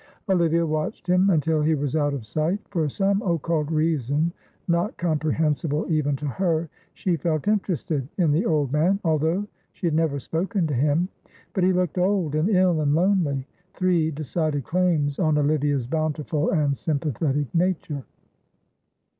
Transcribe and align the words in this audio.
Olivia 0.27 0.65
watched 0.65 1.05
him 1.05 1.29
until 1.29 1.61
he 1.61 1.75
was 1.75 1.95
out 1.95 2.11
of 2.11 2.25
sight; 2.25 2.57
for 2.69 2.89
some 2.89 3.21
occult 3.21 3.69
reason, 3.69 4.33
not 4.67 4.97
comprehensible 4.97 5.85
even 5.91 6.15
to 6.15 6.25
her, 6.25 6.67
she 6.95 7.15
felt 7.15 7.47
interested 7.47 8.07
in 8.17 8.31
the 8.31 8.43
old 8.43 8.71
man, 8.71 8.99
although 9.05 9.45
she 9.73 9.85
had 9.85 9.93
never 9.93 10.19
spoken 10.19 10.65
to 10.65 10.73
him; 10.73 11.07
but 11.53 11.63
he 11.63 11.71
looked 11.71 11.99
old 11.99 12.33
and 12.33 12.49
ill 12.49 12.81
and 12.81 12.95
lonely; 12.95 13.45
three 13.75 14.09
decided 14.09 14.63
claims 14.63 15.19
on 15.19 15.37
Olivia's 15.37 15.85
bountiful 15.85 16.49
and 16.49 16.75
sympathetic 16.75 17.53
nature. 17.53 18.03